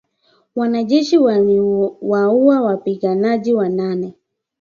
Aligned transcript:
Wanajeshi 0.55 1.17
waliwaua 1.17 2.61
wapiganaji 2.61 3.53
wanane 3.53 4.13